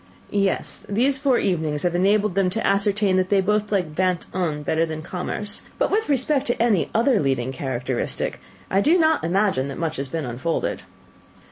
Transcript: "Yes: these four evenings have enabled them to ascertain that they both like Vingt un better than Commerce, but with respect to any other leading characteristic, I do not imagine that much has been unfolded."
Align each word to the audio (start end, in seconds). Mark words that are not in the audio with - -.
"Yes: 0.31 0.83
these 0.89 1.19
four 1.19 1.37
evenings 1.37 1.83
have 1.83 1.93
enabled 1.93 2.33
them 2.33 2.49
to 2.49 2.65
ascertain 2.65 3.17
that 3.17 3.29
they 3.29 3.39
both 3.39 3.71
like 3.71 3.93
Vingt 3.93 4.25
un 4.33 4.63
better 4.63 4.83
than 4.83 5.03
Commerce, 5.03 5.61
but 5.77 5.91
with 5.91 6.09
respect 6.09 6.47
to 6.47 6.59
any 6.59 6.89
other 6.91 7.19
leading 7.19 7.51
characteristic, 7.51 8.39
I 8.71 8.81
do 8.81 8.97
not 8.97 9.23
imagine 9.23 9.67
that 9.67 9.77
much 9.77 9.97
has 9.97 10.07
been 10.07 10.25
unfolded." 10.25 10.81